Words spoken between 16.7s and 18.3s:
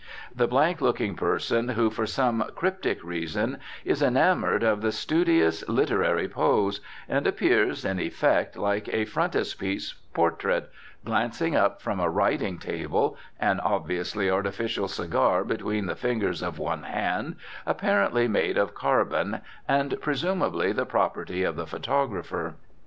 hand, apparently